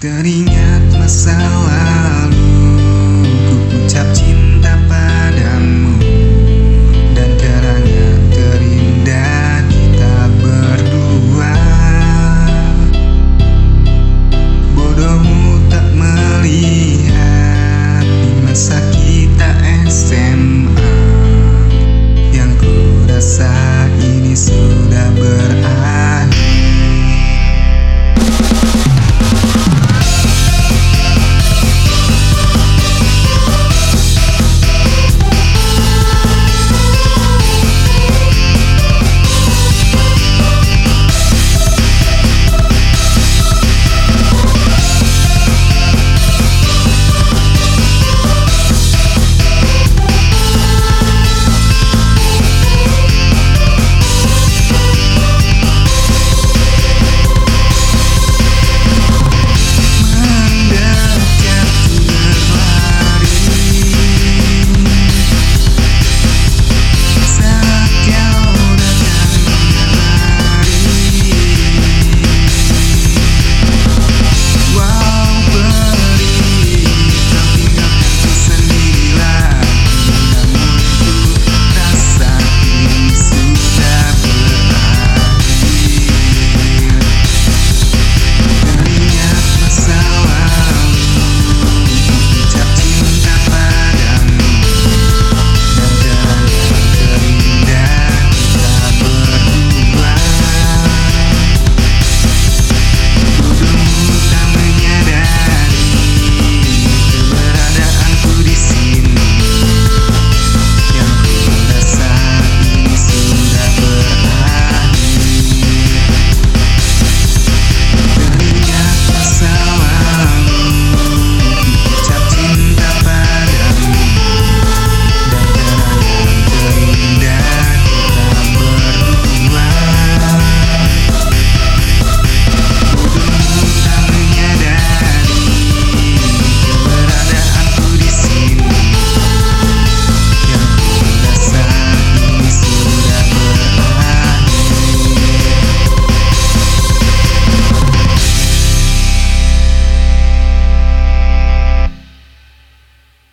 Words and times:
Teringat 0.00 0.96
masa 0.96 1.36
lalu 1.36 1.99